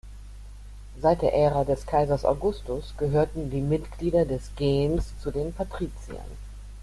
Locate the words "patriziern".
5.53-6.25